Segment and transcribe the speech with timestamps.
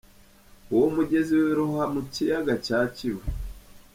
[0.73, 3.27] Uwo mugezi wiroha mu kiyaga cya Kivu.